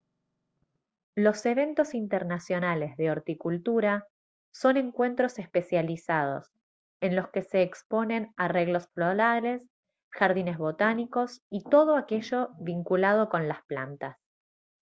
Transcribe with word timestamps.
los 1.15 1.45
eventos 1.45 1.93
internacionales 1.93 2.97
de 2.97 3.11
horticultura 3.11 4.07
son 4.51 4.77
encuentros 4.77 5.37
especializados 5.37 6.51
en 7.01 7.15
los 7.15 7.27
que 7.29 7.43
se 7.43 7.61
exponen 7.61 8.33
arreglos 8.35 8.87
florales 8.95 9.61
jardines 10.09 10.57
botánicos 10.57 11.43
y 11.51 11.63
todo 11.65 11.95
aquello 11.97 12.49
vinculado 12.59 13.29
con 13.29 13.47
las 13.47 13.63
plantas 13.67 14.17